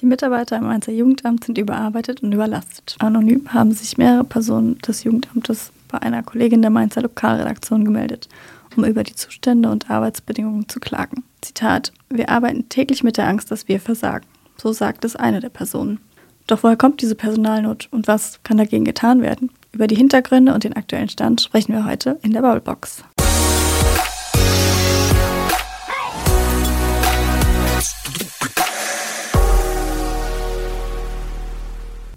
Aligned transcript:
Die 0.00 0.06
Mitarbeiter 0.06 0.58
im 0.58 0.64
Mainzer 0.64 0.92
Jugendamt 0.92 1.44
sind 1.44 1.56
überarbeitet 1.56 2.22
und 2.22 2.34
überlastet. 2.34 2.96
Anonym 2.98 3.54
haben 3.54 3.72
sich 3.72 3.96
mehrere 3.96 4.24
Personen 4.24 4.76
des 4.80 5.04
Jugendamtes 5.04 5.72
bei 5.88 6.02
einer 6.02 6.22
Kollegin 6.22 6.60
der 6.60 6.70
Mainzer 6.70 7.00
Lokalredaktion 7.00 7.82
gemeldet, 7.82 8.28
um 8.76 8.84
über 8.84 9.04
die 9.04 9.14
Zustände 9.14 9.70
und 9.70 9.90
Arbeitsbedingungen 9.90 10.68
zu 10.68 10.80
klagen. 10.80 11.24
Zitat: 11.40 11.94
Wir 12.10 12.28
arbeiten 12.28 12.68
täglich 12.68 13.04
mit 13.04 13.16
der 13.16 13.26
Angst, 13.26 13.50
dass 13.50 13.68
wir 13.68 13.80
versagen. 13.80 14.26
So 14.58 14.74
sagt 14.74 15.06
es 15.06 15.16
eine 15.16 15.40
der 15.40 15.48
Personen. 15.48 15.98
Doch 16.46 16.62
woher 16.62 16.76
kommt 16.76 17.00
diese 17.00 17.14
Personalnot 17.14 17.88
und 17.90 18.06
was 18.06 18.42
kann 18.42 18.58
dagegen 18.58 18.84
getan 18.84 19.22
werden? 19.22 19.50
Über 19.72 19.86
die 19.86 19.96
Hintergründe 19.96 20.52
und 20.52 20.64
den 20.64 20.76
aktuellen 20.76 21.08
Stand 21.08 21.40
sprechen 21.40 21.72
wir 21.72 21.86
heute 21.86 22.18
in 22.22 22.32
der 22.32 22.42
Bubblebox. 22.42 23.02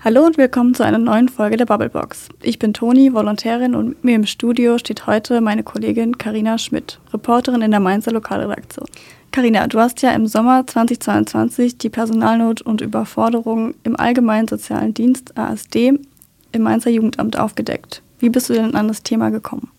Hallo 0.10 0.26
und 0.26 0.40
willkommen 0.40 0.74
zu 0.74 0.84
einer 0.84 0.98
neuen 0.98 1.30
Folge 1.30 1.56
der 1.56 1.68
Bubblebox. 1.68 2.30
Ich 2.42 2.58
bin 2.58 2.74
Toni, 2.74 3.14
Volontärin 3.14 3.76
und 3.76 3.90
mit 3.90 4.04
mir 4.04 4.16
im 4.16 4.26
Studio 4.26 4.80
steht 4.80 5.06
heute 5.06 5.40
meine 5.40 5.62
Kollegin 5.62 6.18
Karina 6.18 6.58
Schmidt, 6.58 7.00
Reporterin 7.14 7.62
in 7.62 7.70
der 7.70 7.80
Mainzer 7.80 8.12
Lokalredaktion. 8.12 8.88
Karina, 9.30 9.68
du 9.68 9.78
hast 9.80 10.02
ja 10.02 10.10
im 10.14 10.26
Sommer 10.26 10.66
2022 10.66 11.78
die 11.78 11.90
Personalnot 11.90 12.64
und 12.64 12.82
Überforderung 12.82 13.76
im 13.84 14.00
Allgemeinen 14.00 14.48
Sozialen 14.48 14.96
Dienst 14.96 15.38
ASD 15.38 16.00
im 16.54 16.62
Mainzer 16.64 16.90
Jugendamt 16.90 17.38
aufgedeckt. 17.38 18.02
Wie 18.18 18.30
bist 18.30 18.50
du 18.50 18.54
denn 18.54 18.74
an 18.74 18.88
das 18.88 19.04
Thema 19.04 19.30
gekommen? 19.30 19.70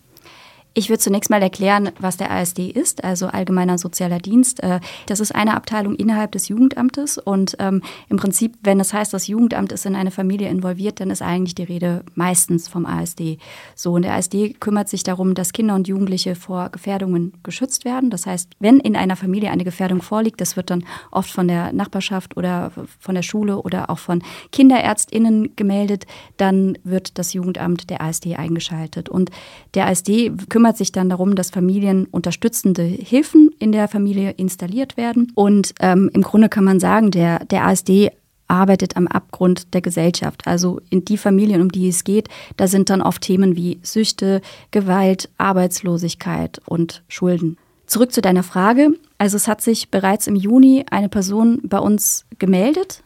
Ich 0.73 0.87
würde 0.87 0.99
zunächst 0.99 1.29
mal 1.29 1.41
erklären, 1.41 1.89
was 1.99 2.15
der 2.15 2.31
ASD 2.31 2.69
ist, 2.69 3.03
also 3.03 3.27
Allgemeiner 3.27 3.77
Sozialer 3.77 4.19
Dienst. 4.19 4.63
Äh, 4.63 4.79
das 5.05 5.19
ist 5.19 5.35
eine 5.35 5.53
Abteilung 5.53 5.95
innerhalb 5.95 6.31
des 6.31 6.47
Jugendamtes 6.47 7.17
und 7.17 7.57
ähm, 7.59 7.81
im 8.07 8.15
Prinzip, 8.15 8.53
wenn 8.63 8.79
es 8.79 8.93
heißt, 8.93 9.13
das 9.13 9.27
Jugendamt 9.27 9.73
ist 9.73 9.85
in 9.85 9.95
eine 9.97 10.11
Familie 10.11 10.47
involviert, 10.47 11.01
dann 11.01 11.09
ist 11.09 11.21
eigentlich 11.21 11.55
die 11.55 11.63
Rede 11.63 12.05
meistens 12.15 12.69
vom 12.69 12.85
ASD. 12.85 13.37
So, 13.75 13.91
und 13.91 14.03
der 14.03 14.13
ASD 14.13 14.53
kümmert 14.61 14.87
sich 14.87 15.03
darum, 15.03 15.35
dass 15.35 15.51
Kinder 15.51 15.75
und 15.75 15.89
Jugendliche 15.89 16.35
vor 16.35 16.69
Gefährdungen 16.69 17.33
geschützt 17.43 17.83
werden. 17.83 18.09
Das 18.09 18.25
heißt, 18.25 18.51
wenn 18.59 18.79
in 18.79 18.95
einer 18.95 19.17
Familie 19.17 19.51
eine 19.51 19.65
Gefährdung 19.65 20.01
vorliegt, 20.01 20.39
das 20.39 20.55
wird 20.55 20.69
dann 20.69 20.85
oft 21.11 21.29
von 21.29 21.49
der 21.49 21.73
Nachbarschaft 21.73 22.37
oder 22.37 22.71
von 22.97 23.15
der 23.15 23.23
Schule 23.23 23.61
oder 23.61 23.89
auch 23.89 23.99
von 23.99 24.23
KinderärztInnen 24.53 25.53
gemeldet, 25.57 26.05
dann 26.37 26.77
wird 26.85 27.17
das 27.17 27.33
Jugendamt 27.33 27.89
der 27.89 27.99
ASD 27.99 28.37
eingeschaltet. 28.37 29.09
Und 29.09 29.31
der 29.73 29.87
ASD 29.87 30.31
kümmert 30.47 30.60
kümmert 30.61 30.77
sich 30.77 30.91
dann 30.91 31.09
darum, 31.09 31.33
dass 31.33 31.49
Familien 31.49 32.05
unterstützende 32.05 32.83
Hilfen 32.83 33.49
in 33.57 33.71
der 33.71 33.87
Familie 33.87 34.29
installiert 34.37 34.95
werden. 34.95 35.31
Und 35.33 35.73
ähm, 35.79 36.11
im 36.13 36.21
Grunde 36.21 36.49
kann 36.49 36.63
man 36.63 36.79
sagen, 36.79 37.09
der, 37.09 37.43
der 37.45 37.65
ASD 37.65 38.11
arbeitet 38.47 38.95
am 38.95 39.07
Abgrund 39.07 39.73
der 39.73 39.81
Gesellschaft. 39.81 40.45
Also 40.45 40.79
in 40.91 41.03
die 41.03 41.17
Familien, 41.17 41.61
um 41.61 41.69
die 41.69 41.87
es 41.87 42.03
geht, 42.03 42.29
da 42.57 42.67
sind 42.67 42.91
dann 42.91 43.01
oft 43.01 43.23
Themen 43.23 43.55
wie 43.55 43.79
Süchte, 43.81 44.39
Gewalt, 44.69 45.29
Arbeitslosigkeit 45.39 46.61
und 46.67 47.01
Schulden. 47.07 47.57
Zurück 47.87 48.13
zu 48.13 48.21
deiner 48.21 48.43
Frage. 48.43 48.89
Also 49.17 49.37
es 49.37 49.47
hat 49.47 49.61
sich 49.61 49.89
bereits 49.89 50.27
im 50.27 50.35
Juni 50.35 50.85
eine 50.91 51.09
Person 51.09 51.59
bei 51.63 51.79
uns 51.79 52.27
gemeldet, 52.37 53.01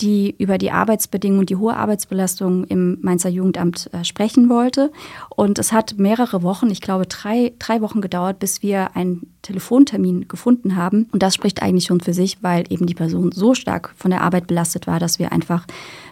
die 0.00 0.34
über 0.38 0.58
die 0.58 0.72
Arbeitsbedingungen, 0.72 1.46
die 1.46 1.56
hohe 1.56 1.76
Arbeitsbelastung 1.76 2.64
im 2.64 2.98
Mainzer 3.00 3.28
Jugendamt 3.28 3.90
äh, 3.92 4.04
sprechen 4.04 4.48
wollte. 4.48 4.90
Und 5.28 5.58
es 5.58 5.72
hat 5.72 5.94
mehrere 5.98 6.42
Wochen, 6.42 6.68
ich 6.70 6.80
glaube 6.80 7.06
drei, 7.06 7.52
drei 7.60 7.80
Wochen 7.80 8.00
gedauert, 8.00 8.40
bis 8.40 8.62
wir 8.62 8.96
einen 8.96 9.32
Telefontermin 9.42 10.26
gefunden 10.26 10.74
haben. 10.74 11.08
Und 11.12 11.22
das 11.22 11.34
spricht 11.34 11.62
eigentlich 11.62 11.84
schon 11.84 12.00
für 12.00 12.12
sich, 12.12 12.42
weil 12.42 12.64
eben 12.70 12.86
die 12.86 12.94
Person 12.94 13.30
so 13.30 13.54
stark 13.54 13.92
von 13.96 14.10
der 14.10 14.22
Arbeit 14.22 14.48
belastet 14.48 14.88
war, 14.88 14.98
dass 14.98 15.20
wir 15.20 15.30
einfach 15.30 15.64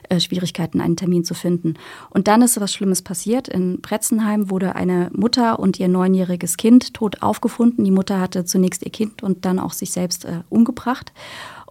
äh, 0.09 0.21
Schwierigkeiten, 0.21 0.81
einen 0.81 0.97
Termin 0.97 1.25
zu 1.25 1.35
finden. 1.35 1.75
Und 2.11 2.29
dann 2.29 2.43
ist 2.43 2.61
was 2.61 2.73
Schlimmes 2.73 3.03
passiert. 3.03 3.49
In 3.49 3.81
Bretzenheim 3.81 4.49
wurde 4.49 4.77
eine 4.77 5.11
Mutter 5.13 5.59
und 5.59 5.81
ihr 5.81 5.89
neunjähriges 5.89 6.57
Kind 6.57 6.95
tot 6.95 7.23
aufgefunden. 7.23 7.85
Die 7.85 7.91
Mutter 7.91 8.21
hatte 8.21 8.45
zunächst 8.45 8.85
ihr 8.85 8.93
Kind 8.93 9.25
und 9.25 9.45
dann 9.45 9.59
auch 9.59 9.73
sich 9.73 9.91
selbst 9.91 10.25
äh, 10.25 10.41
umgebracht. 10.51 11.13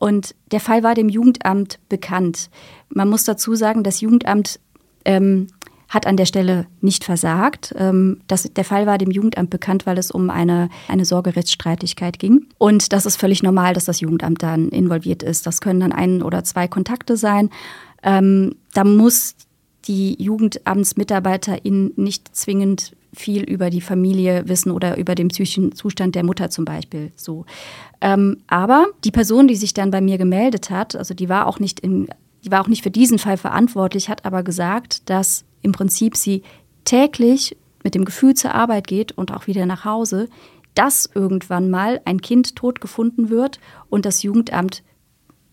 Und 0.02 0.34
der 0.52 0.60
Fall 0.60 0.82
war 0.82 0.96
dem 0.96 1.10
Jugendamt 1.10 1.78
bekannt. 1.88 2.50
Man 2.90 3.08
muss 3.08 3.24
dazu 3.24 3.54
sagen, 3.54 3.84
das 3.84 4.02
Jugendamt 4.02 4.60
ähm, 5.06 5.46
hat 5.90 6.08
an 6.08 6.18
der 6.18 6.26
Stelle 6.26 6.66
nicht 6.82 7.04
versagt. 7.04 7.76
Ähm, 7.78 8.20
das, 8.26 8.52
der 8.52 8.64
Fall 8.64 8.88
war 8.88 8.98
dem 8.98 9.12
Jugendamt 9.12 9.52
bekannt, 9.52 9.86
weil 9.86 10.00
es 10.00 10.10
um 10.10 10.32
eine, 10.32 10.70
eine 10.88 11.06
Sorgerechtsstreitigkeit 11.06 12.18
ging. 12.18 12.48
Und 12.58 12.94
das 12.94 13.06
ist 13.06 13.18
völlig 13.18 13.44
normal, 13.44 13.76
dass 13.76 13.86
das 13.86 14.00
Jugendamt 14.00 14.42
dann 14.42 14.70
involviert 14.70 15.22
ist. 15.22 15.46
Das 15.46 15.62
können 15.62 15.82
dann 15.82 15.92
ein 15.92 16.24
oder 16.24 16.44
zwei 16.44 16.68
Kontakte 16.68 17.16
sein. 17.16 17.52
Ähm, 18.02 18.56
da 18.74 18.84
muss 18.84 19.36
die 19.86 20.16
Jugendamtsmitarbeiterin 20.20 21.94
nicht 21.96 22.36
zwingend 22.36 22.96
viel 23.14 23.44
über 23.44 23.70
die 23.70 23.82
Familie 23.82 24.44
wissen 24.48 24.72
oder 24.72 24.98
über 24.98 25.16
den 25.16 25.28
psychischen 25.28 25.74
Zustand 25.74 26.16
der 26.16 26.24
Mutter 26.24 26.50
zum 26.50 26.66
Beispiel. 26.66 27.12
So. 27.16 27.46
Ähm, 28.00 28.38
aber 28.48 28.88
die 29.04 29.12
Person, 29.12 29.48
die 29.48 29.56
sich 29.56 29.74
dann 29.74 29.92
bei 29.92 30.02
mir 30.02 30.18
gemeldet 30.18 30.70
hat, 30.70 30.96
also 30.96 31.14
die 31.14 31.30
war 31.30 31.48
auch 31.48 31.60
nicht 31.60 31.80
in, 31.80 32.08
die 32.44 32.52
war 32.52 32.62
auch 32.62 32.68
nicht 32.68 32.84
für 32.84 32.92
diesen 32.92 33.20
Fall 33.20 33.38
verantwortlich, 33.38 34.10
hat 34.10 34.26
aber 34.26 34.44
gesagt, 34.44 35.10
dass 35.10 35.46
im 35.62 35.74
Prinzip 35.74 36.16
sie 36.16 36.44
täglich 36.86 37.58
mit 37.84 37.96
dem 37.96 38.06
Gefühl 38.06 38.34
zur 38.34 38.56
Arbeit 38.56 38.88
geht 38.88 39.12
und 39.12 39.34
auch 39.34 39.48
wieder 39.48 39.66
nach 39.66 39.86
Hause, 39.86 40.30
dass 40.74 41.10
irgendwann 41.14 41.70
mal 41.70 42.02
ein 42.06 42.22
Kind 42.22 42.56
tot 42.56 42.80
gefunden 42.80 43.30
wird 43.30 43.60
und 43.90 44.06
das 44.06 44.24
Jugendamt 44.24 44.84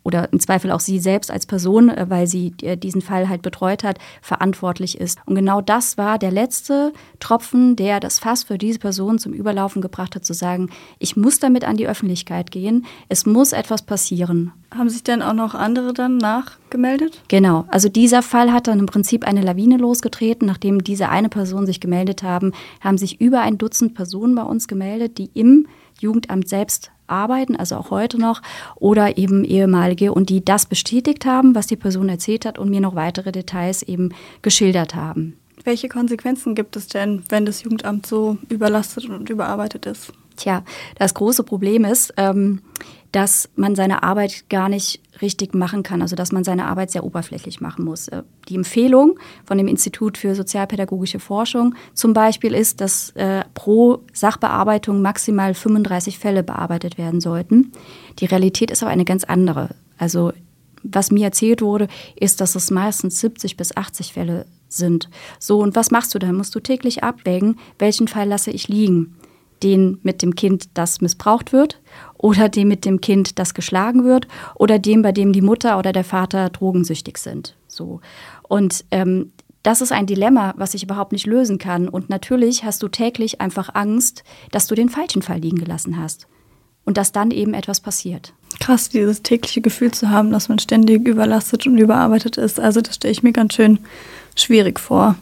oder 0.02 0.32
im 0.32 0.40
Zweifel 0.40 0.70
auch 0.70 0.80
sie 0.80 0.98
selbst 0.98 1.30
als 1.30 1.46
Person, 1.46 1.90
äh, 1.90 2.06
weil 2.08 2.26
sie 2.26 2.54
äh, 2.62 2.76
diesen 2.76 3.02
Fall 3.02 3.28
halt 3.28 3.42
betreut 3.42 3.84
hat, 3.84 3.98
verantwortlich 4.22 5.00
ist. 5.00 5.18
Und 5.26 5.34
genau 5.34 5.60
das 5.60 5.98
war 5.98 6.18
der 6.18 6.30
letzte 6.30 6.92
Tropfen, 7.20 7.76
der 7.76 8.00
das 8.00 8.18
Fass 8.18 8.44
für 8.44 8.58
diese 8.58 8.78
Person 8.78 9.18
zum 9.18 9.32
Überlaufen 9.32 9.82
gebracht 9.82 10.14
hat, 10.14 10.24
zu 10.24 10.32
sagen, 10.34 10.70
ich 10.98 11.16
muss 11.16 11.38
damit 11.38 11.64
an 11.64 11.76
die 11.76 11.88
Öffentlichkeit 11.88 12.50
gehen, 12.50 12.86
es 13.08 13.26
muss 13.26 13.52
etwas 13.52 13.82
passieren. 13.82 14.52
Haben 14.74 14.90
sich 14.90 15.02
denn 15.02 15.22
auch 15.22 15.32
noch 15.32 15.54
andere 15.54 15.94
dann 15.94 16.18
nachgemeldet? 16.18 17.22
Genau, 17.28 17.64
also 17.68 17.88
dieser 17.88 18.22
Fall 18.22 18.52
hat 18.52 18.66
dann 18.66 18.80
im 18.80 18.86
Prinzip 18.86 19.26
eine 19.26 19.40
Lawine 19.40 19.78
losgetreten. 19.78 20.46
Nachdem 20.46 20.84
diese 20.84 21.08
eine 21.08 21.30
Person 21.30 21.64
sich 21.64 21.80
gemeldet 21.80 22.22
haben, 22.22 22.52
haben 22.82 22.98
sich 22.98 23.20
über 23.20 23.40
ein 23.40 23.56
Dutzend 23.56 23.94
Personen 23.94 24.34
bei 24.34 24.42
uns 24.42 24.68
gemeldet, 24.68 25.16
die 25.16 25.30
im 25.32 25.66
Jugendamt 26.00 26.48
selbst 26.48 26.90
arbeiten, 27.08 27.56
also 27.56 27.76
auch 27.76 27.90
heute 27.90 28.18
noch, 28.18 28.42
oder 28.76 29.18
eben 29.18 29.44
ehemalige 29.44 30.12
und 30.12 30.30
die 30.30 30.44
das 30.44 30.66
bestätigt 30.66 31.26
haben, 31.26 31.54
was 31.54 31.66
die 31.66 31.76
Person 31.76 32.08
erzählt 32.08 32.44
hat 32.44 32.58
und 32.58 32.70
mir 32.70 32.80
noch 32.80 32.94
weitere 32.94 33.32
Details 33.32 33.82
eben 33.82 34.10
geschildert 34.42 34.94
haben. 34.94 35.36
Welche 35.64 35.88
Konsequenzen 35.88 36.54
gibt 36.54 36.76
es 36.76 36.86
denn, 36.86 37.24
wenn 37.28 37.44
das 37.44 37.62
Jugendamt 37.62 38.06
so 38.06 38.38
überlastet 38.48 39.08
und 39.08 39.28
überarbeitet 39.28 39.86
ist? 39.86 40.12
Tja, 40.38 40.62
das 40.96 41.14
große 41.14 41.42
Problem 41.42 41.84
ist, 41.84 42.14
ähm, 42.16 42.60
dass 43.10 43.48
man 43.56 43.74
seine 43.74 44.02
Arbeit 44.04 44.48
gar 44.48 44.68
nicht 44.68 45.00
richtig 45.20 45.52
machen 45.52 45.82
kann, 45.82 46.00
also 46.00 46.14
dass 46.14 46.30
man 46.30 46.44
seine 46.44 46.66
Arbeit 46.66 46.92
sehr 46.92 47.04
oberflächlich 47.04 47.60
machen 47.60 47.84
muss. 47.84 48.06
Äh, 48.08 48.22
die 48.48 48.54
Empfehlung 48.54 49.18
von 49.44 49.58
dem 49.58 49.66
Institut 49.66 50.16
für 50.16 50.36
Sozialpädagogische 50.36 51.18
Forschung 51.18 51.74
zum 51.92 52.12
Beispiel 52.12 52.54
ist, 52.54 52.80
dass 52.80 53.10
äh, 53.10 53.44
pro 53.54 54.04
Sachbearbeitung 54.12 55.02
maximal 55.02 55.54
35 55.54 56.18
Fälle 56.18 56.44
bearbeitet 56.44 56.98
werden 56.98 57.20
sollten. 57.20 57.72
Die 58.20 58.26
Realität 58.26 58.70
ist 58.70 58.82
aber 58.82 58.92
eine 58.92 59.04
ganz 59.04 59.24
andere. 59.24 59.70
Also 59.96 60.32
was 60.84 61.10
mir 61.10 61.24
erzählt 61.24 61.62
wurde, 61.62 61.88
ist, 62.14 62.40
dass 62.40 62.54
es 62.54 62.70
meistens 62.70 63.18
70 63.18 63.56
bis 63.56 63.76
80 63.76 64.12
Fälle 64.12 64.46
sind. 64.68 65.10
So, 65.40 65.60
und 65.60 65.74
was 65.74 65.90
machst 65.90 66.14
du 66.14 66.20
dann? 66.20 66.36
Musst 66.36 66.54
du 66.54 66.60
täglich 66.60 67.02
abwägen, 67.02 67.58
welchen 67.80 68.06
Fall 68.06 68.28
lasse 68.28 68.52
ich 68.52 68.68
liegen? 68.68 69.16
Den 69.62 69.98
mit 70.02 70.22
dem 70.22 70.34
Kind, 70.34 70.70
das 70.74 71.00
missbraucht 71.00 71.52
wird, 71.52 71.80
oder 72.16 72.48
dem 72.48 72.68
mit 72.68 72.84
dem 72.84 73.00
Kind, 73.00 73.38
das 73.38 73.54
geschlagen 73.54 74.04
wird, 74.04 74.28
oder 74.54 74.78
dem, 74.78 75.02
bei 75.02 75.12
dem 75.12 75.32
die 75.32 75.42
Mutter 75.42 75.78
oder 75.78 75.92
der 75.92 76.04
Vater 76.04 76.50
drogensüchtig 76.50 77.18
sind. 77.18 77.56
So. 77.66 78.00
Und 78.48 78.84
ähm, 78.90 79.32
das 79.62 79.80
ist 79.80 79.92
ein 79.92 80.06
Dilemma, 80.06 80.54
was 80.56 80.74
ich 80.74 80.82
überhaupt 80.82 81.12
nicht 81.12 81.26
lösen 81.26 81.58
kann. 81.58 81.88
Und 81.88 82.08
natürlich 82.08 82.64
hast 82.64 82.82
du 82.82 82.88
täglich 82.88 83.40
einfach 83.40 83.74
Angst, 83.74 84.24
dass 84.50 84.66
du 84.66 84.74
den 84.74 84.88
falschen 84.88 85.22
Fall 85.22 85.38
liegen 85.38 85.58
gelassen 85.58 86.00
hast. 86.00 86.26
Und 86.84 86.96
dass 86.96 87.12
dann 87.12 87.30
eben 87.30 87.52
etwas 87.52 87.80
passiert. 87.80 88.32
Krass, 88.60 88.88
dieses 88.88 89.22
tägliche 89.22 89.60
Gefühl 89.60 89.90
zu 89.90 90.08
haben, 90.08 90.30
dass 90.30 90.48
man 90.48 90.58
ständig 90.58 91.06
überlastet 91.06 91.66
und 91.66 91.76
überarbeitet 91.76 92.38
ist. 92.38 92.58
Also 92.58 92.80
das 92.80 92.94
stelle 92.94 93.12
ich 93.12 93.22
mir 93.22 93.32
ganz 93.32 93.54
schön 93.54 93.78
schwierig 94.36 94.80
vor. 94.80 95.16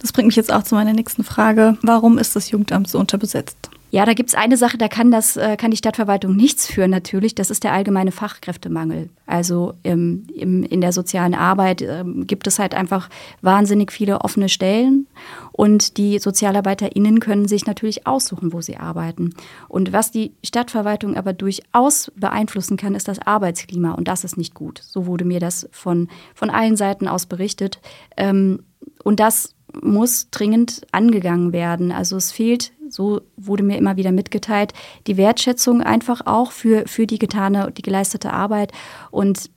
Das 0.00 0.12
bringt 0.12 0.26
mich 0.26 0.36
jetzt 0.36 0.52
auch 0.52 0.64
zu 0.64 0.74
meiner 0.74 0.92
nächsten 0.92 1.22
Frage. 1.22 1.78
Warum 1.82 2.18
ist 2.18 2.34
das 2.34 2.50
Jugendamt 2.50 2.88
so 2.88 2.98
unterbesetzt? 2.98 3.70
Ja, 3.94 4.06
da 4.06 4.14
gibt 4.14 4.30
es 4.30 4.34
eine 4.34 4.56
Sache, 4.56 4.78
da 4.78 4.88
kann 4.88 5.10
das, 5.10 5.36
äh, 5.36 5.58
kann 5.58 5.70
die 5.70 5.76
Stadtverwaltung 5.76 6.34
nichts 6.34 6.66
für 6.66 6.88
natürlich. 6.88 7.34
Das 7.34 7.50
ist 7.50 7.62
der 7.62 7.74
allgemeine 7.74 8.10
Fachkräftemangel. 8.10 9.10
Also 9.26 9.74
im, 9.82 10.26
im, 10.34 10.62
in 10.62 10.80
der 10.80 10.92
sozialen 10.92 11.34
Arbeit 11.34 11.82
ähm, 11.82 12.26
gibt 12.26 12.46
es 12.46 12.58
halt 12.58 12.74
einfach 12.74 13.10
wahnsinnig 13.42 13.92
viele 13.92 14.22
offene 14.22 14.48
Stellen 14.48 15.08
und 15.52 15.98
die 15.98 16.18
SozialarbeiterInnen 16.18 17.20
können 17.20 17.46
sich 17.46 17.66
natürlich 17.66 18.06
aussuchen, 18.06 18.54
wo 18.54 18.62
sie 18.62 18.78
arbeiten. 18.78 19.34
Und 19.68 19.92
was 19.92 20.10
die 20.10 20.32
Stadtverwaltung 20.42 21.14
aber 21.14 21.34
durchaus 21.34 22.10
beeinflussen 22.16 22.78
kann, 22.78 22.94
ist 22.94 23.08
das 23.08 23.18
Arbeitsklima 23.18 23.92
und 23.92 24.08
das 24.08 24.24
ist 24.24 24.38
nicht 24.38 24.54
gut. 24.54 24.80
So 24.82 25.04
wurde 25.04 25.26
mir 25.26 25.38
das 25.38 25.68
von, 25.70 26.08
von 26.34 26.48
allen 26.48 26.76
Seiten 26.78 27.08
aus 27.08 27.26
berichtet. 27.26 27.78
Ähm, 28.16 28.60
und 29.04 29.20
das 29.20 29.54
muss 29.82 30.30
dringend 30.30 30.86
angegangen 30.92 31.52
werden. 31.52 31.92
Also 31.92 32.16
es 32.16 32.32
fehlt, 32.32 32.72
so 32.92 33.22
wurde 33.36 33.62
mir 33.62 33.78
immer 33.78 33.96
wieder 33.96 34.12
mitgeteilt, 34.12 34.72
die 35.06 35.16
Wertschätzung 35.16 35.82
einfach 35.82 36.22
auch 36.26 36.52
für, 36.52 36.86
für 36.86 37.06
die 37.06 37.18
getane, 37.18 37.72
die 37.72 37.82
geleistete 37.82 38.32
Arbeit. 38.32 38.72
Und 39.10 39.50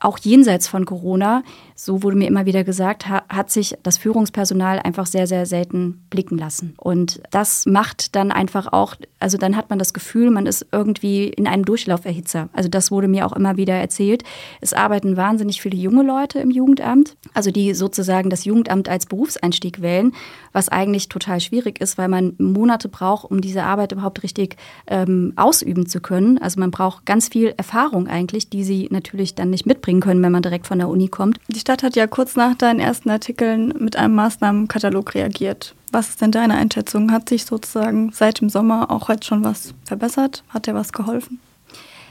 auch 0.00 0.18
jenseits 0.18 0.68
von 0.68 0.84
Corona, 0.84 1.42
so 1.76 2.02
wurde 2.02 2.16
mir 2.16 2.28
immer 2.28 2.46
wieder 2.46 2.62
gesagt, 2.62 3.08
hat 3.08 3.50
sich 3.50 3.76
das 3.82 3.98
Führungspersonal 3.98 4.78
einfach 4.78 5.06
sehr, 5.06 5.26
sehr 5.26 5.44
selten 5.44 6.04
blicken 6.08 6.38
lassen. 6.38 6.74
Und 6.76 7.20
das 7.30 7.66
macht 7.66 8.14
dann 8.14 8.30
einfach 8.30 8.72
auch, 8.72 8.94
also 9.18 9.38
dann 9.38 9.56
hat 9.56 9.70
man 9.70 9.80
das 9.80 9.92
Gefühl, 9.92 10.30
man 10.30 10.46
ist 10.46 10.66
irgendwie 10.70 11.28
in 11.28 11.48
einem 11.48 11.64
Durchlauferhitzer. 11.64 12.48
Also 12.52 12.68
das 12.68 12.92
wurde 12.92 13.08
mir 13.08 13.26
auch 13.26 13.32
immer 13.32 13.56
wieder 13.56 13.74
erzählt. 13.74 14.22
Es 14.60 14.72
arbeiten 14.72 15.16
wahnsinnig 15.16 15.60
viele 15.60 15.76
junge 15.76 16.04
Leute 16.04 16.38
im 16.38 16.50
Jugendamt, 16.50 17.16
also 17.34 17.50
die 17.50 17.74
sozusagen 17.74 18.30
das 18.30 18.44
Jugendamt 18.44 18.88
als 18.88 19.06
Berufseinstieg 19.06 19.82
wählen, 19.82 20.12
was 20.52 20.68
eigentlich 20.68 21.08
total 21.08 21.40
schwierig 21.40 21.80
ist, 21.80 21.98
weil 21.98 22.08
man 22.08 22.34
Monate 22.38 22.88
braucht, 22.88 23.28
um 23.28 23.40
diese 23.40 23.64
Arbeit 23.64 23.90
überhaupt 23.90 24.22
richtig 24.22 24.56
ähm, 24.86 25.32
ausüben 25.34 25.86
zu 25.86 26.00
können. 26.00 26.38
Also 26.38 26.60
man 26.60 26.70
braucht 26.70 27.04
ganz 27.04 27.28
viel 27.28 27.52
Erfahrung 27.56 28.06
eigentlich, 28.06 28.48
die 28.48 28.62
sie 28.62 28.88
natürlich 28.92 29.34
dann 29.34 29.50
nicht 29.50 29.66
mitbringen 29.66 30.00
können, 30.00 30.22
wenn 30.22 30.30
man 30.30 30.42
direkt 30.42 30.68
von 30.68 30.78
der 30.78 30.88
Uni 30.88 31.08
kommt. 31.08 31.38
Die 31.48 31.63
Stadt 31.64 31.82
hat 31.82 31.96
ja 31.96 32.06
kurz 32.06 32.36
nach 32.36 32.54
deinen 32.54 32.78
ersten 32.78 33.08
Artikeln 33.08 33.72
mit 33.78 33.96
einem 33.96 34.14
Maßnahmenkatalog 34.16 35.14
reagiert. 35.14 35.74
Was 35.92 36.10
ist 36.10 36.20
denn 36.20 36.30
deine 36.30 36.56
Einschätzung? 36.56 37.10
Hat 37.10 37.30
sich 37.30 37.46
sozusagen 37.46 38.12
seit 38.12 38.42
dem 38.42 38.50
Sommer 38.50 38.90
auch 38.90 39.08
jetzt 39.08 39.24
schon 39.24 39.42
was 39.42 39.72
verbessert? 39.86 40.44
Hat 40.50 40.66
dir 40.66 40.74
was 40.74 40.92
geholfen? 40.92 41.40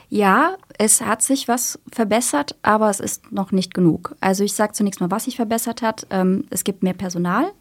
Ja, 0.10 0.56
es 0.80 1.02
hat 1.02 1.22
sich 1.22 1.48
was 1.48 1.78
verbessert, 1.92 2.56
aber 2.64 2.90
es 2.90 3.00
ist 3.00 3.32
noch 3.32 3.52
nicht 3.52 3.76
genug. 3.76 4.16
Also 4.22 4.44
ich 4.44 4.54
sage 4.54 4.74
zunächst 4.74 5.02
mal, 5.02 5.12
was 5.12 5.26
sich 5.26 5.36
verbessert 5.36 5.84
hat. 5.84 6.08
Ähm, 6.10 6.46
es 6.50 6.64
gibt 6.64 6.82
mehr 6.82 6.96
Personal. 6.96 7.52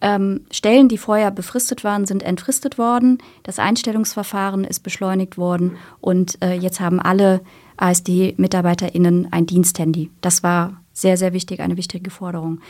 Ähm, 0.00 0.46
Stellen, 0.50 0.88
die 0.88 0.98
vorher 0.98 1.30
befristet 1.30 1.84
waren, 1.84 2.06
sind 2.06 2.24
entfristet 2.24 2.76
worden. 2.76 3.18
Das 3.44 3.60
Einstellungsverfahren 3.60 4.64
ist 4.64 4.80
beschleunigt 4.80 5.38
worden 5.38 5.76
und 6.00 6.42
äh, 6.42 6.54
jetzt 6.54 6.80
haben 6.80 6.98
alle 6.98 7.40
ASD-MitarbeiterInnen 7.76 9.28
ein 9.30 9.46
Diensthandy. 9.46 10.10
Das 10.22 10.42
war 10.42 10.80
sehr, 11.00 11.16
sehr 11.16 11.32
wichtig, 11.32 11.60
eine 11.60 11.76
wichtige 11.76 12.10
Forderung. 12.10 12.60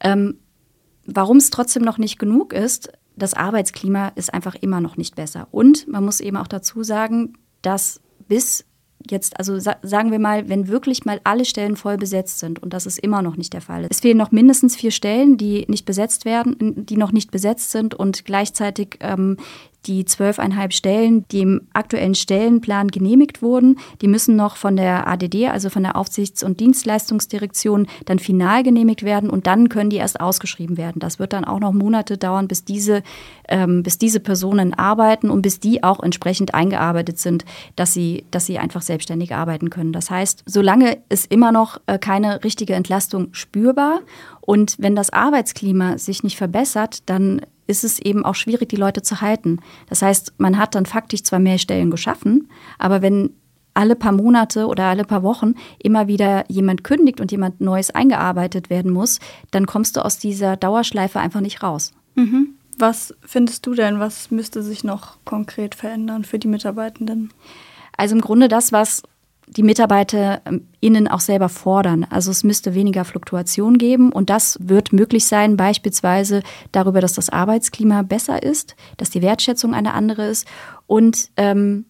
Ähm, 0.00 0.38
Warum 1.06 1.38
es 1.38 1.50
trotzdem 1.50 1.82
noch 1.82 1.98
nicht 1.98 2.18
genug 2.18 2.52
ist, 2.52 2.92
das 3.16 3.34
Arbeitsklima 3.34 4.08
ist 4.14 4.32
einfach 4.32 4.54
immer 4.54 4.80
noch 4.80 4.96
nicht 4.96 5.16
besser. 5.16 5.48
Und 5.50 5.88
man 5.88 6.04
muss 6.04 6.20
eben 6.20 6.36
auch 6.36 6.46
dazu 6.46 6.82
sagen, 6.82 7.34
dass 7.60 8.00
bis 8.28 8.64
jetzt, 9.10 9.36
also 9.38 9.58
sagen 9.58 10.12
wir 10.12 10.20
mal, 10.20 10.48
wenn 10.48 10.68
wirklich 10.68 11.04
mal 11.04 11.20
alle 11.24 11.44
Stellen 11.44 11.76
voll 11.76 11.96
besetzt 11.96 12.38
sind, 12.38 12.62
und 12.62 12.72
das 12.72 12.86
ist 12.86 12.98
immer 12.98 13.20
noch 13.20 13.36
nicht 13.36 13.52
der 13.52 13.60
Fall. 13.60 13.86
Es 13.90 14.00
fehlen 14.00 14.16
noch 14.16 14.30
mindestens 14.30 14.76
vier 14.76 14.92
Stellen, 14.92 15.36
die 15.36 15.66
nicht 15.68 15.84
besetzt 15.84 16.24
werden, 16.24 16.86
die 16.86 16.96
noch 16.96 17.10
nicht 17.10 17.32
besetzt 17.32 17.72
sind 17.72 17.94
und 17.94 18.24
gleichzeitig 18.24 18.98
ähm, 19.00 19.38
die 19.86 20.04
zwölfeinhalb 20.04 20.72
Stellen, 20.72 21.26
die 21.28 21.40
im 21.40 21.68
aktuellen 21.72 22.14
Stellenplan 22.14 22.88
genehmigt 22.88 23.42
wurden, 23.42 23.78
die 24.00 24.08
müssen 24.08 24.36
noch 24.36 24.56
von 24.56 24.76
der 24.76 25.08
ADD, 25.08 25.48
also 25.48 25.70
von 25.70 25.82
der 25.82 25.96
Aufsichts- 25.96 26.42
und 26.42 26.60
Dienstleistungsdirektion, 26.60 27.86
dann 28.04 28.18
final 28.18 28.62
genehmigt 28.62 29.02
werden 29.02 29.30
und 29.30 29.46
dann 29.46 29.68
können 29.68 29.90
die 29.90 29.96
erst 29.96 30.20
ausgeschrieben 30.20 30.76
werden. 30.76 31.00
Das 31.00 31.18
wird 31.18 31.32
dann 31.32 31.44
auch 31.44 31.60
noch 31.60 31.72
Monate 31.72 32.16
dauern, 32.16 32.48
bis 32.48 32.64
diese, 32.64 33.02
ähm, 33.48 33.82
bis 33.82 33.98
diese 33.98 34.20
Personen 34.20 34.74
arbeiten 34.74 35.30
und 35.30 35.42
bis 35.42 35.60
die 35.60 35.82
auch 35.82 36.00
entsprechend 36.00 36.54
eingearbeitet 36.54 37.18
sind, 37.18 37.44
dass 37.76 37.92
sie, 37.92 38.24
dass 38.30 38.46
sie 38.46 38.58
einfach 38.58 38.82
selbstständig 38.82 39.34
arbeiten 39.34 39.70
können. 39.70 39.92
Das 39.92 40.10
heißt, 40.10 40.44
solange 40.46 40.98
ist 41.08 41.30
immer 41.32 41.52
noch 41.52 41.80
äh, 41.86 41.98
keine 41.98 42.44
richtige 42.44 42.74
Entlastung 42.74 43.28
spürbar 43.32 44.00
und 44.44 44.76
wenn 44.78 44.96
das 44.96 45.10
Arbeitsklima 45.10 45.98
sich 45.98 46.24
nicht 46.24 46.36
verbessert, 46.36 47.08
dann 47.08 47.42
ist 47.66 47.84
es 47.84 47.98
eben 47.98 48.24
auch 48.24 48.34
schwierig, 48.34 48.68
die 48.68 48.76
Leute 48.76 49.02
zu 49.02 49.20
halten. 49.20 49.60
Das 49.88 50.02
heißt, 50.02 50.34
man 50.38 50.58
hat 50.58 50.74
dann 50.74 50.86
faktisch 50.86 51.22
zwar 51.22 51.38
mehr 51.38 51.58
Stellen 51.58 51.90
geschaffen, 51.90 52.48
aber 52.78 53.02
wenn 53.02 53.30
alle 53.74 53.96
paar 53.96 54.12
Monate 54.12 54.66
oder 54.66 54.84
alle 54.84 55.04
paar 55.04 55.22
Wochen 55.22 55.54
immer 55.78 56.06
wieder 56.06 56.44
jemand 56.48 56.84
kündigt 56.84 57.20
und 57.20 57.32
jemand 57.32 57.60
Neues 57.60 57.90
eingearbeitet 57.90 58.70
werden 58.70 58.92
muss, 58.92 59.18
dann 59.50 59.66
kommst 59.66 59.96
du 59.96 60.04
aus 60.04 60.18
dieser 60.18 60.56
Dauerschleife 60.56 61.20
einfach 61.20 61.40
nicht 61.40 61.62
raus. 61.62 61.92
Mhm. 62.14 62.54
Was 62.78 63.14
findest 63.22 63.66
du 63.66 63.74
denn, 63.74 63.98
was 63.98 64.30
müsste 64.30 64.62
sich 64.62 64.82
noch 64.84 65.18
konkret 65.24 65.74
verändern 65.74 66.24
für 66.24 66.38
die 66.38 66.48
Mitarbeitenden? 66.48 67.32
Also 67.96 68.14
im 68.14 68.20
Grunde 68.20 68.48
das, 68.48 68.72
was 68.72 69.02
die 69.56 69.62
MitarbeiterInnen 69.62 71.08
auch 71.08 71.20
selber 71.20 71.48
fordern. 71.48 72.06
Also 72.08 72.30
es 72.30 72.44
müsste 72.44 72.74
weniger 72.74 73.04
Fluktuation 73.04 73.78
geben 73.78 74.12
und 74.12 74.30
das 74.30 74.58
wird 74.60 74.92
möglich 74.92 75.26
sein, 75.26 75.56
beispielsweise 75.56 76.42
darüber, 76.72 77.00
dass 77.00 77.14
das 77.14 77.30
Arbeitsklima 77.30 78.02
besser 78.02 78.42
ist, 78.42 78.76
dass 78.96 79.10
die 79.10 79.22
Wertschätzung 79.22 79.74
eine 79.74 79.94
andere 79.94 80.26
ist 80.26 80.46
und 80.86 81.30
ähm, 81.36 81.84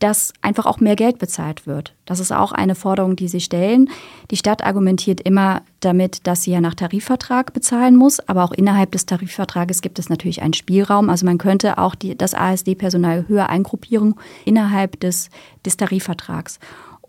dass 0.00 0.32
einfach 0.40 0.64
auch 0.64 0.80
mehr 0.80 0.96
Geld 0.96 1.18
bezahlt 1.18 1.66
wird. 1.66 1.94
Das 2.06 2.20
ist 2.20 2.32
auch 2.32 2.52
eine 2.52 2.74
Forderung, 2.74 3.16
die 3.16 3.28
sie 3.28 3.40
stellen. 3.40 3.90
Die 4.30 4.36
Stadt 4.36 4.64
argumentiert 4.64 5.20
immer 5.20 5.60
damit, 5.80 6.26
dass 6.26 6.42
sie 6.42 6.52
ja 6.52 6.62
nach 6.62 6.74
Tarifvertrag 6.74 7.52
bezahlen 7.52 7.96
muss, 7.96 8.18
aber 8.26 8.44
auch 8.44 8.52
innerhalb 8.52 8.92
des 8.92 9.04
Tarifvertrages 9.04 9.82
gibt 9.82 9.98
es 9.98 10.08
natürlich 10.08 10.40
einen 10.40 10.54
Spielraum. 10.54 11.10
Also 11.10 11.26
man 11.26 11.36
könnte 11.36 11.76
auch 11.76 11.94
die, 11.94 12.16
das 12.16 12.34
ASD-Personal 12.34 13.28
höher 13.28 13.50
eingruppieren 13.50 14.14
innerhalb 14.46 14.98
des, 15.00 15.28
des 15.66 15.76
Tarifvertrags. 15.76 16.58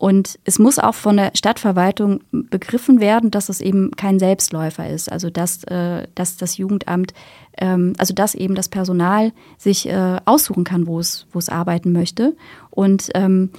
Und 0.02 0.40
es 0.44 0.58
muss 0.58 0.80
auch 0.80 0.96
von 0.96 1.16
der 1.16 1.30
Stadtverwaltung 1.32 2.22
begriffen 2.32 2.98
werden, 2.98 3.30
dass 3.30 3.48
es 3.48 3.60
eben 3.60 3.92
kein 3.92 4.18
Selbstläufer 4.18 4.90
ist. 4.90 5.12
Also 5.12 5.30
dass, 5.30 5.62
äh, 5.62 6.08
dass 6.16 6.36
das 6.36 6.56
Jugendamt, 6.56 7.14
ähm, 7.56 7.92
also 7.98 8.12
dass 8.12 8.34
eben 8.34 8.56
das 8.56 8.68
Personal 8.68 9.30
sich 9.58 9.88
äh, 9.88 10.16
aussuchen 10.24 10.64
kann, 10.64 10.88
wo 10.88 10.98
es, 10.98 11.28
wo 11.30 11.38
es 11.38 11.48
arbeiten 11.48 11.92
möchte. 11.92 12.34
Und 12.70 13.10
ähm, 13.14 13.50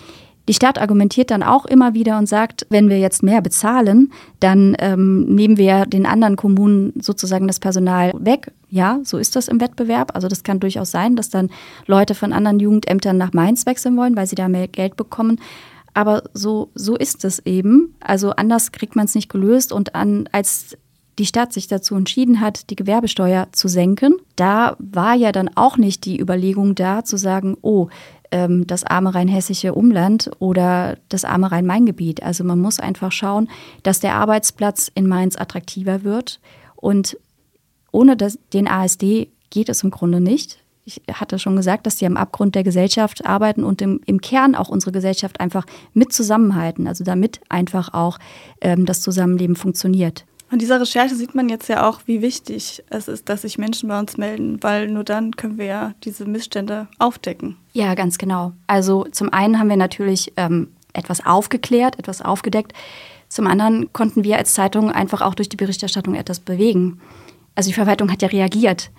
die 0.50 0.54
Stadt 0.54 0.82
argumentiert 0.82 1.32
dann 1.32 1.44
auch 1.44 1.66
immer 1.66 1.94
wieder 1.94 2.18
und 2.18 2.28
sagt, 2.28 2.68
wenn 2.70 2.90
wir 2.90 3.00
jetzt 3.00 3.24
mehr 3.24 3.42
bezahlen, 3.42 4.12
dann 4.42 4.76
ähm, 4.80 5.24
nehmen 5.34 5.56
wir 5.56 5.86
den 5.86 6.06
anderen 6.06 6.36
Kommunen 6.36 6.92
sozusagen 7.00 7.48
das 7.48 7.62
Personal 7.62 8.12
weg. 8.20 8.52
Ja, 8.70 9.00
so 9.04 9.18
ist 9.18 9.38
das 9.38 9.48
im 9.48 9.62
Wettbewerb. 9.62 10.14
Also 10.14 10.28
das 10.28 10.44
kann 10.44 10.60
durchaus 10.60 10.92
sein, 10.92 11.16
dass 11.16 11.30
dann 11.30 11.50
Leute 11.86 12.16
von 12.16 12.34
anderen 12.34 12.60
Jugendämtern 12.60 13.16
nach 13.16 13.32
Mainz 13.32 13.66
wechseln 13.66 13.96
wollen, 13.96 14.18
weil 14.18 14.28
sie 14.28 14.36
da 14.36 14.50
mehr 14.50 14.68
Geld 14.68 14.98
bekommen. 14.98 15.40
Aber 15.94 16.24
so, 16.34 16.72
so 16.74 16.96
ist 16.96 17.24
es 17.24 17.40
eben. 17.46 17.96
Also 18.00 18.32
anders 18.32 18.72
kriegt 18.72 18.96
man 18.96 19.06
es 19.06 19.16
nicht 19.16 19.30
gelöst. 19.30 19.72
Und 19.72 19.96
an, 19.96 20.28
als 20.32 20.78
die 21.20 21.26
Stadt 21.26 21.54
sich 21.54 21.68
dazu 21.68 21.96
entschieden 21.96 22.40
hat, 22.40 22.70
die 22.70 22.76
Gewerbesteuer 22.76 23.48
zu 23.52 23.68
senken, 23.68 24.16
da 24.36 24.76
war 24.80 25.14
ja 25.14 25.32
dann 25.32 25.50
auch 25.56 25.78
nicht 25.78 26.06
die 26.06 26.20
Überlegung 26.20 26.74
da 26.74 27.04
zu 27.04 27.18
sagen, 27.18 27.56
oh, 27.62 27.90
ähm, 28.32 28.66
das 28.66 28.84
arme 28.84 29.14
rheinhessische 29.14 29.76
Umland 29.76 30.32
oder 30.40 30.98
das 31.10 31.26
arme 31.26 31.52
Rhein-Main-Gebiet. 31.52 32.24
Also 32.24 32.44
man 32.44 32.60
muss 32.60 32.80
einfach 32.80 33.12
schauen, 33.12 33.48
dass 33.84 34.00
der 34.00 34.16
Arbeitsplatz 34.16 34.92
in 34.96 35.08
Mainz 35.08 35.38
attraktiver 35.38 36.04
wird. 36.04 36.40
Und 36.76 37.18
ohne 37.92 38.18
das, 38.18 38.40
den 38.54 38.68
ASD 38.68 39.30
geht 39.52 39.70
es 39.70 39.84
im 39.84 39.92
Grunde 39.92 40.20
nicht 40.20 40.63
ich 40.86 41.02
hatte 41.12 41.40
schon 41.40 41.56
gesagt, 41.56 41.86
dass 41.86 41.96
die 41.96 42.06
am 42.06 42.18
Abgrund 42.18 42.56
der 42.56 42.64
Gesellschaft 42.64 43.26
arbeiten 43.26 43.64
und 43.64 43.82
im, 43.82 44.02
im 44.06 44.20
Kern 44.20 44.56
auch 44.56 44.70
unsere 44.70 44.92
Gesellschaft 44.92 45.40
einfach 45.40 45.66
mit 45.94 46.12
zusammenhalten, 46.12 46.88
also 46.88 47.04
damit 47.04 47.40
einfach 47.50 47.94
auch 47.94 48.20
ähm, 48.62 48.86
das 48.86 49.02
Zusammenleben 49.02 49.56
funktioniert. 49.56 50.26
An 50.50 50.60
dieser 50.60 50.80
Recherche 50.80 51.16
sieht 51.16 51.34
man 51.34 51.50
jetzt 51.50 51.68
ja 51.68 51.90
auch, 51.90 52.02
wie 52.06 52.22
wichtig 52.22 52.84
es 52.90 53.08
ist, 53.08 53.28
dass 53.28 53.42
sich 53.42 53.58
Menschen 53.58 53.90
bei 53.90 53.98
uns 53.98 54.18
melden, 54.18 54.62
weil 54.62 54.88
nur 54.88 55.04
dann 55.04 55.36
können 55.36 55.58
wir 55.58 55.66
ja 55.66 55.94
diese 56.04 56.26
Missstände 56.26 56.88
aufdecken. 57.00 57.56
Ja, 57.72 57.96
ganz 57.96 58.20
genau. 58.20 58.52
Also 58.68 59.06
zum 59.12 59.34
einen 59.34 59.58
haben 59.58 59.70
wir 59.70 59.78
natürlich 59.78 60.32
ähm, 60.38 60.68
etwas 60.94 61.26
aufgeklärt, 61.26 61.98
etwas 61.98 62.22
aufgedeckt. 62.22 62.74
Zum 63.30 63.48
anderen 63.48 63.92
konnten 63.94 64.24
wir 64.24 64.38
als 64.38 64.54
Zeitung 64.54 64.92
einfach 64.92 65.22
auch 65.22 65.34
durch 65.34 65.50
die 65.50 65.58
Berichterstattung 65.58 66.14
etwas 66.14 66.40
bewegen. 66.40 67.02
Also 67.56 67.70
die 67.70 67.74
Verwaltung 67.74 68.12
hat 68.12 68.22
ja 68.22 68.28
reagiert. 68.28 68.92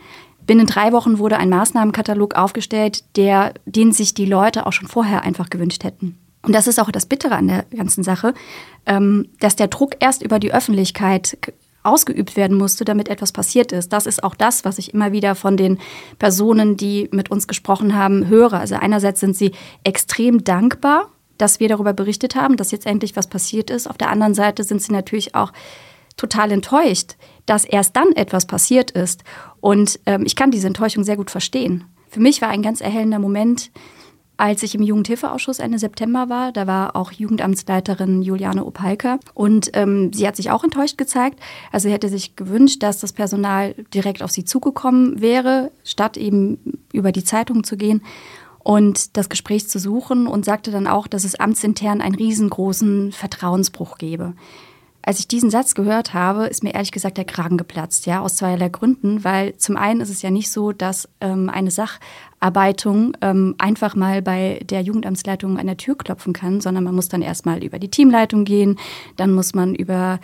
Binnen 0.47 0.67
drei 0.67 0.93
Wochen 0.93 1.19
wurde 1.19 1.39
ein 1.39 1.49
Maßnahmenkatalog 1.49 2.35
aufgestellt, 2.35 3.05
der, 3.17 3.55
den 3.65 3.93
sich 3.93 4.15
die 4.15 4.27
Leute 4.27 4.67
auch 4.67 4.73
schon 4.73 4.89
vorher 4.89 5.23
einfach 5.23 5.51
gewünscht 5.51 5.85
hätten. 5.85 6.19
Und 6.43 6.55
das 6.55 6.67
ist 6.67 6.79
auch 6.79 6.91
das 6.91 7.07
Bittere 7.07 7.37
an 7.37 7.49
der 7.49 7.65
ganzen 7.75 8.05
Sache, 8.05 8.35
ähm, 8.87 9.29
dass 9.41 9.57
der 9.57 9.69
Druck 9.69 9.97
erst 10.01 10.23
über 10.23 10.39
die 10.39 10.53
Öffentlichkeit 10.53 11.39
ausgeübt 11.83 12.37
werden 12.37 12.57
musste, 12.57 12.85
damit 12.85 13.09
etwas 13.09 13.33
passiert 13.33 13.73
ist. 13.73 13.93
Das 13.93 14.07
ist 14.07 14.25
auch 14.25 14.35
das, 14.35 14.65
was 14.65 14.79
ich 14.79 14.95
immer 14.95 15.13
wieder 15.13 15.35
von 15.35 15.57
den 15.57 15.79
Personen, 16.19 16.77
die 16.77 17.09
mit 17.13 17.31
uns 17.31 17.47
gesprochen 17.47 17.95
haben, 17.95 18.29
höre. 18.29 18.55
Also 18.55 18.77
einerseits 18.77 19.21
sind 19.21 19.37
sie 19.37 19.53
extrem 19.85 20.45
dankbar, 20.45 21.11
dass 21.37 21.61
wir 21.61 21.69
darüber 21.69 21.93
berichtet 21.93 22.37
haben, 22.37 22.57
dass 22.57 22.71
jetzt 22.71 22.87
endlich 22.87 23.17
was 23.17 23.27
passiert 23.27 23.71
ist. 23.71 23.89
Auf 23.89 23.99
der 23.99 24.11
anderen 24.11 24.35
Seite 24.35 24.65
sind 24.65 24.81
sie 24.81 24.93
natürlich 24.93 25.35
auch 25.35 25.53
total 26.17 26.53
enttäuscht, 26.53 27.17
dass 27.47 27.65
erst 27.65 27.97
dann 27.97 28.13
etwas 28.13 28.47
passiert 28.47 28.91
ist. 28.91 29.25
Und 29.61 30.01
ähm, 30.07 30.25
ich 30.25 30.37
kann 30.37 30.51
diese 30.51 30.67
Enttäuschung 30.67 31.05
sehr 31.05 31.17
gut 31.17 31.31
verstehen. 31.31 31.85
Für 32.09 32.21
mich 32.21 32.41
war 32.41 32.49
ein 32.49 32.63
ganz 32.63 32.81
erhellender 32.81 33.19
Moment, 33.19 33.71
als 34.37 34.65
ich 34.65 34.75
im 34.75 34.83
Jugendhilfeausschuss 34.83 35.61
Ende 35.61 35.79
September 35.79 36.29
war, 36.29 36.51
da 36.51 36.67
war 36.67 36.97
auch 36.97 37.13
Jugendamtsleiterin 37.13 38.23
Juliane 38.23 38.65
Opalka 38.65 39.21
und 39.33 39.71
ähm, 39.75 40.13
sie 40.13 40.27
hat 40.27 40.35
sich 40.35 40.51
auch 40.51 40.65
enttäuscht 40.65 40.99
gezeigt. 40.99 41.39
Also 41.71 41.89
sie 41.89 41.95
hätte 41.95 42.09
sich 42.09 42.35
gewünscht, 42.35 42.83
dass 42.83 42.99
das 42.99 43.13
Personal 43.13 43.75
direkt 43.95 44.23
auf 44.23 44.33
sie 44.33 44.45
zugekommen 44.45 45.21
wäre, 45.21 45.71
statt 45.85 46.17
eben 46.17 46.83
über 46.93 47.13
die 47.13 47.23
Zeitung 47.23 47.63
zu 47.63 47.77
gehen 47.77 48.03
und 48.59 49.17
das 49.17 49.29
Gespräch 49.29 49.69
zu 49.69 49.79
suchen 49.79 50.27
und 50.27 50.45
sagte 50.45 50.73
dann 50.73 50.89
auch, 50.89 51.07
dass 51.07 51.23
es 51.23 51.39
amtsintern 51.39 52.01
einen 52.01 52.17
riesengroßen 52.17 53.13
Vertrauensbruch 53.13 53.99
gebe. 53.99 54.35
Als 55.07 55.19
ich 55.19 55.29
diesen 55.29 55.51
Satz 55.51 55.75
gehört 55.75 56.15
habe, 56.15 56.47
ist 56.47 56.63
mir 56.65 56.75
ehrlich 56.75 56.91
gesagt 56.91 57.19
der 57.19 57.27
Kragen 57.27 57.59
geplatzt, 57.59 58.07
ja, 58.07 58.21
aus 58.21 58.37
zweierlei 58.37 58.71
Gründen, 58.71 59.23
weil 59.23 59.55
zum 59.59 59.77
einen 59.77 60.01
ist 60.01 60.09
es 60.09 60.23
ja 60.23 60.31
nicht 60.31 60.51
so, 60.51 60.73
dass 60.73 61.11
ähm, 61.21 61.51
eine 61.51 61.71
Sacharbeitung 61.71 63.15
ähm, 63.21 63.55
einfach 63.59 63.97
mal 63.97 64.23
bei 64.23 64.61
der 64.65 64.81
Jugendamtsleitung 64.81 65.59
an 65.59 65.67
der 65.67 65.77
Tür 65.77 65.99
klopfen 65.99 66.33
kann, 66.33 66.63
sondern 66.63 66.85
man 66.85 66.95
muss 66.95 67.09
dann 67.09 67.21
erstmal 67.21 67.63
über 67.63 67.79
die 67.79 67.91
Teamleitung 67.91 68.47
gehen, 68.47 68.79
dann 69.17 69.35
muss 69.35 69.55
man 69.55 69.75
über 69.75 70.21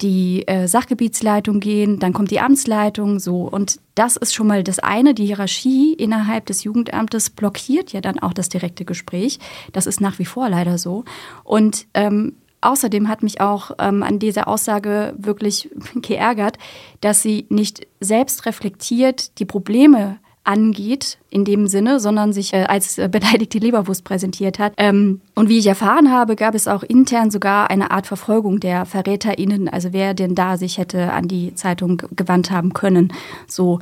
die 0.00 0.48
äh, 0.48 0.66
Sachgebietsleitung 0.66 1.60
gehen, 1.60 1.98
dann 1.98 2.14
kommt 2.14 2.30
die 2.30 2.40
Amtsleitung, 2.40 3.20
so. 3.20 3.42
Und 3.42 3.80
das 3.94 4.16
ist 4.16 4.34
schon 4.34 4.46
mal 4.46 4.64
das 4.64 4.78
eine. 4.78 5.14
Die 5.14 5.26
Hierarchie 5.26 5.92
innerhalb 5.92 6.46
des 6.46 6.64
Jugendamtes 6.64 7.30
blockiert 7.30 7.92
ja 7.92 8.00
dann 8.00 8.18
auch 8.18 8.32
das 8.32 8.48
direkte 8.48 8.84
Gespräch. 8.84 9.38
Das 9.72 9.86
ist 9.86 10.00
nach 10.00 10.18
wie 10.18 10.24
vor 10.24 10.48
leider 10.48 10.78
so. 10.78 11.04
Und 11.44 11.86
ähm, 11.94 12.34
Außerdem 12.62 13.08
hat 13.08 13.22
mich 13.22 13.40
auch 13.40 13.72
ähm, 13.78 14.02
an 14.02 14.18
dieser 14.18 14.48
Aussage 14.48 15.14
wirklich 15.18 15.68
geärgert, 15.96 16.56
dass 17.00 17.22
sie 17.22 17.46
nicht 17.50 17.86
selbst 18.00 18.46
reflektiert 18.46 19.38
die 19.38 19.44
Probleme 19.44 20.18
angeht 20.44 21.18
in 21.30 21.44
dem 21.44 21.68
Sinne, 21.68 22.00
sondern 22.00 22.32
sich 22.32 22.52
äh, 22.52 22.64
als 22.64 22.98
äh, 22.98 23.08
beleidigte 23.08 23.58
Leberwurst 23.58 24.04
präsentiert 24.04 24.58
hat. 24.58 24.72
Ähm, 24.76 25.20
und 25.34 25.48
wie 25.48 25.58
ich 25.58 25.66
erfahren 25.66 26.10
habe, 26.10 26.34
gab 26.36 26.54
es 26.54 26.66
auch 26.66 26.82
intern 26.82 27.30
sogar 27.30 27.70
eine 27.70 27.90
Art 27.90 28.06
Verfolgung 28.06 28.58
der 28.58 28.84
VerräterInnen, 28.84 29.68
also 29.68 29.92
wer 29.92 30.14
denn 30.14 30.34
da 30.34 30.56
sich 30.56 30.78
hätte 30.78 31.12
an 31.12 31.28
die 31.28 31.54
Zeitung 31.54 32.02
gewandt 32.16 32.50
haben 32.50 32.72
können. 32.72 33.12
So. 33.46 33.78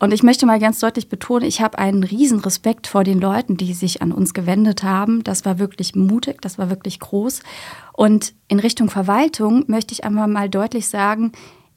Und 0.00 0.14
ich 0.14 0.22
möchte 0.22 0.46
mal 0.46 0.58
ganz 0.58 0.80
deutlich 0.80 1.10
betonen, 1.10 1.46
ich 1.46 1.60
habe 1.60 1.78
einen 1.78 2.02
riesen 2.02 2.40
Respekt 2.40 2.86
vor 2.86 3.04
den 3.04 3.20
Leuten, 3.20 3.58
die 3.58 3.74
sich 3.74 4.00
an 4.00 4.12
uns 4.12 4.32
gewendet 4.32 4.82
haben. 4.82 5.22
Das 5.22 5.44
war 5.44 5.58
wirklich 5.58 5.94
mutig, 5.94 6.40
das 6.40 6.58
war 6.58 6.70
wirklich 6.70 6.98
groß. 7.00 7.40
Und 7.92 8.32
in 8.48 8.60
Richtung 8.60 8.88
Verwaltung 8.88 9.64
möchte 9.66 9.92
ich 9.92 10.02
einmal 10.02 10.26
mal 10.26 10.48
deutlich 10.48 10.88
sagen, 10.88 11.32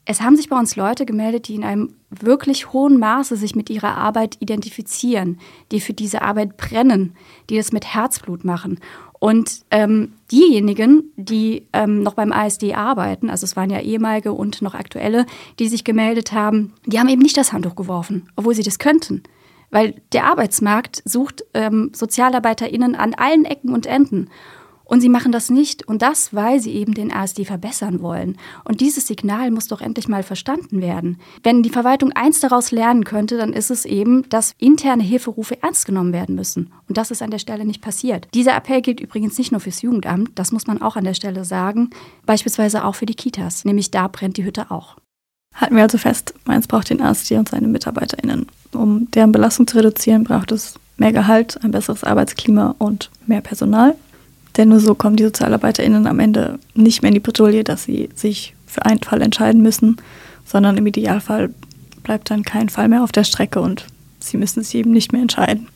es 0.06 0.22
haben 0.22 0.36
sich 0.36 0.48
bei 0.48 0.58
uns 0.58 0.74
Leute 0.74 1.04
gemeldet, 1.04 1.48
die 1.48 1.54
in 1.54 1.64
einem 1.64 1.96
wirklich 2.08 2.72
hohen 2.72 2.98
Maße 2.98 3.36
sich 3.36 3.54
mit 3.54 3.68
ihrer 3.68 3.96
Arbeit 3.96 4.36
identifizieren, 4.40 5.38
die 5.70 5.80
für 5.80 5.92
diese 5.92 6.22
Arbeit 6.22 6.56
brennen, 6.56 7.14
die 7.50 7.56
das 7.56 7.72
mit 7.72 7.94
Herzblut 7.94 8.44
machen. 8.44 8.80
Und 9.24 9.64
ähm, 9.70 10.12
diejenigen, 10.30 11.10
die 11.16 11.66
ähm, 11.72 12.02
noch 12.02 12.12
beim 12.12 12.30
ASD 12.30 12.74
arbeiten, 12.74 13.30
also 13.30 13.44
es 13.44 13.56
waren 13.56 13.70
ja 13.70 13.80
ehemalige 13.80 14.34
und 14.34 14.60
noch 14.60 14.74
aktuelle, 14.74 15.24
die 15.58 15.68
sich 15.68 15.82
gemeldet 15.82 16.32
haben, 16.34 16.74
die 16.84 16.98
haben 16.98 17.08
eben 17.08 17.22
nicht 17.22 17.38
das 17.38 17.50
Handtuch 17.50 17.74
geworfen, 17.74 18.28
obwohl 18.36 18.54
sie 18.54 18.62
das 18.62 18.78
könnten. 18.78 19.22
Weil 19.70 19.94
der 20.12 20.26
Arbeitsmarkt 20.26 21.00
sucht 21.06 21.42
ähm, 21.54 21.90
SozialarbeiterInnen 21.94 22.94
an 22.94 23.14
allen 23.14 23.46
Ecken 23.46 23.72
und 23.72 23.86
Enden. 23.86 24.28
Und 24.84 25.00
sie 25.00 25.08
machen 25.08 25.32
das 25.32 25.50
nicht 25.50 25.86
und 25.86 26.02
das, 26.02 26.34
weil 26.34 26.60
sie 26.60 26.72
eben 26.72 26.94
den 26.94 27.12
ASD 27.12 27.44
verbessern 27.44 28.02
wollen. 28.02 28.36
Und 28.64 28.80
dieses 28.80 29.06
Signal 29.06 29.50
muss 29.50 29.68
doch 29.68 29.80
endlich 29.80 30.08
mal 30.08 30.22
verstanden 30.22 30.80
werden. 30.80 31.18
Wenn 31.42 31.62
die 31.62 31.70
Verwaltung 31.70 32.12
eins 32.12 32.40
daraus 32.40 32.70
lernen 32.70 33.04
könnte, 33.04 33.36
dann 33.36 33.52
ist 33.52 33.70
es 33.70 33.84
eben, 33.84 34.28
dass 34.28 34.54
interne 34.58 35.02
Hilferufe 35.02 35.62
ernst 35.62 35.86
genommen 35.86 36.12
werden 36.12 36.34
müssen. 36.34 36.72
Und 36.88 36.98
das 36.98 37.10
ist 37.10 37.22
an 37.22 37.30
der 37.30 37.38
Stelle 37.38 37.64
nicht 37.64 37.80
passiert. 37.80 38.28
Dieser 38.34 38.54
Appell 38.56 38.82
gilt 38.82 39.00
übrigens 39.00 39.38
nicht 39.38 39.52
nur 39.52 39.60
fürs 39.60 39.82
Jugendamt, 39.82 40.30
das 40.34 40.52
muss 40.52 40.66
man 40.66 40.82
auch 40.82 40.96
an 40.96 41.04
der 41.04 41.14
Stelle 41.14 41.44
sagen, 41.44 41.90
beispielsweise 42.26 42.84
auch 42.84 42.94
für 42.94 43.06
die 43.06 43.14
Kitas, 43.14 43.64
nämlich 43.64 43.90
da 43.90 44.08
brennt 44.08 44.36
die 44.36 44.44
Hütte 44.44 44.70
auch. 44.70 44.96
Halten 45.54 45.76
wir 45.76 45.84
also 45.84 45.98
fest, 45.98 46.34
Mainz 46.44 46.66
braucht 46.66 46.90
den 46.90 47.00
ASD 47.00 47.36
und 47.36 47.48
seine 47.48 47.68
MitarbeiterInnen. 47.68 48.46
Um 48.72 49.10
deren 49.12 49.32
Belastung 49.32 49.66
zu 49.66 49.76
reduzieren, 49.76 50.24
braucht 50.24 50.50
es 50.50 50.74
mehr 50.96 51.12
Gehalt, 51.12 51.62
ein 51.62 51.70
besseres 51.70 52.04
Arbeitsklima 52.04 52.74
und 52.78 53.10
mehr 53.26 53.40
Personal. 53.40 53.94
Denn 54.56 54.68
nur 54.68 54.80
so 54.80 54.94
kommen 54.94 55.16
die 55.16 55.24
SozialarbeiterInnen 55.24 56.06
am 56.06 56.20
Ende 56.20 56.58
nicht 56.74 57.02
mehr 57.02 57.08
in 57.08 57.14
die 57.14 57.20
Bredouille, 57.20 57.64
dass 57.64 57.84
sie 57.84 58.08
sich 58.14 58.54
für 58.66 58.84
einen 58.84 59.02
Fall 59.02 59.22
entscheiden 59.22 59.62
müssen, 59.62 59.96
sondern 60.44 60.76
im 60.76 60.86
Idealfall 60.86 61.50
bleibt 62.02 62.30
dann 62.30 62.42
kein 62.42 62.68
Fall 62.68 62.88
mehr 62.88 63.02
auf 63.02 63.12
der 63.12 63.24
Strecke 63.24 63.60
und 63.60 63.86
sie 64.20 64.36
müssen 64.36 64.62
sich 64.62 64.74
eben 64.74 64.92
nicht 64.92 65.12
mehr 65.12 65.22
entscheiden. 65.22 65.68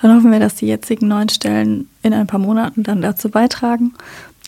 Dann 0.00 0.14
hoffen 0.14 0.32
wir, 0.32 0.40
dass 0.40 0.56
die 0.56 0.66
jetzigen 0.66 1.08
neuen 1.08 1.28
Stellen 1.28 1.88
in 2.02 2.12
ein 2.12 2.26
paar 2.26 2.40
Monaten 2.40 2.82
dann 2.82 3.02
dazu 3.02 3.28
beitragen. 3.28 3.94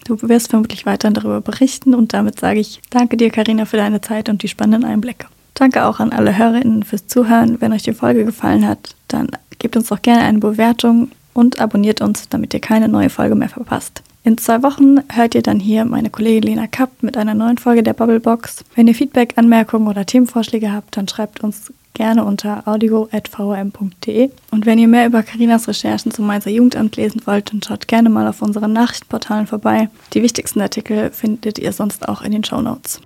Du 0.05 0.21
wirst 0.23 0.51
vermutlich 0.51 0.85
weiterhin 0.85 1.15
darüber 1.15 1.41
berichten 1.41 1.95
und 1.95 2.13
damit 2.13 2.41
sage 2.41 2.61
ich 2.61 2.81
danke 2.91 3.17
dir, 3.17 3.31
Karina, 3.31 3.65
für 3.65 3.77
deine 3.77 4.01
Zeit 4.01 4.29
und 4.29 4.43
die 4.43 4.49
spannenden 4.49 4.85
Einblicke. 4.85 5.29
Danke 5.55 5.85
auch 5.87 6.01
an 6.01 6.13
alle 6.13 6.37
HörerInnen 6.37 6.83
fürs 6.83 7.07
Zuhören. 7.07 7.61
Wenn 7.61 7.73
euch 7.73 7.85
die 7.85 7.93
Folge 7.93 8.25
gefallen 8.25 8.67
hat, 8.67 8.97
dann 9.09 9.29
gebt 9.59 9.77
uns 9.77 9.89
doch 9.89 10.03
gerne 10.03 10.23
eine 10.23 10.41
Bewertung 10.41 11.11
und 11.35 11.61
abonniert 11.61 12.01
uns, 12.01 12.29
damit 12.31 12.55
ihr 12.55 12.61
keine 12.61 12.89
neue 12.89 13.11
Folge 13.11 13.35
mehr 13.35 13.51
verpasst. 13.51 14.03
In 14.23 14.39
zwei 14.39 14.63
Wochen 14.63 15.01
hört 15.13 15.35
ihr 15.35 15.43
dann 15.43 15.61
hier 15.61 15.85
meine 15.85 16.09
Kollegin 16.09 16.45
Lena 16.45 16.67
Kapp 16.67 17.03
mit 17.03 17.19
einer 17.19 17.35
neuen 17.35 17.59
Folge 17.59 17.83
der 17.83 17.93
Bubblebox. 17.93 18.65
Wenn 18.75 18.87
ihr 18.87 18.95
Feedback, 18.95 19.35
Anmerkungen 19.37 19.87
oder 19.87 20.07
Themenvorschläge 20.07 20.73
habt, 20.73 20.97
dann 20.97 21.07
schreibt 21.07 21.45
uns 21.45 21.71
gerne 21.93 22.25
unter 22.25 22.67
audio.vrm.de. 22.67 24.31
Und 24.51 24.65
wenn 24.65 24.79
ihr 24.79 24.89
mehr 24.89 25.07
über 25.07 25.23
Karinas 25.23 25.69
Recherchen 25.69 26.11
zum 26.11 26.27
Mainzer 26.27 26.51
Jugendamt 26.51 26.97
lesen 26.97 27.21
wollt, 27.27 27.53
dann 27.53 27.63
schaut 27.63 27.87
gerne 27.87 28.09
mal 28.09 28.27
auf 28.27 28.41
unseren 28.41 28.73
Nachrichtenportalen 28.73 29.47
vorbei. 29.47 29.91
Die 30.15 30.23
wichtigsten 30.23 30.63
Artikel 30.63 31.11
findet 31.11 31.59
ihr 31.59 31.73
sonst 31.73 32.09
auch 32.09 32.23
in 32.23 32.33
den 32.33 32.45
Show 32.45 32.63
Notes. 32.63 33.03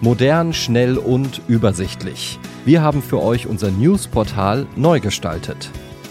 Modern, 0.00 0.52
schnell 0.52 0.96
und 0.96 1.40
übersichtlich. 1.48 2.38
Wir 2.64 2.82
haben 2.82 3.02
für 3.02 3.20
euch 3.20 3.48
unser 3.48 3.72
Newsportal 3.72 4.66
neu 4.76 5.00
gestaltet. 5.00 5.70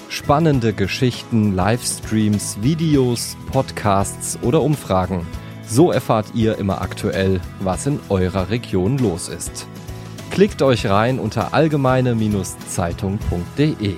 Spannende 0.09 0.73
Geschichten, 0.73 1.55
Livestreams, 1.55 2.57
Videos, 2.61 3.37
Podcasts 3.51 4.39
oder 4.41 4.61
Umfragen. 4.61 5.27
So 5.67 5.91
erfahrt 5.91 6.27
ihr 6.33 6.57
immer 6.57 6.81
aktuell, 6.81 7.41
was 7.59 7.85
in 7.87 7.99
eurer 8.09 8.49
Region 8.49 8.97
los 8.97 9.27
ist. 9.27 9.67
Klickt 10.31 10.61
euch 10.61 10.85
rein 10.85 11.19
unter 11.19 11.53
allgemeine-zeitung.de. 11.53 13.95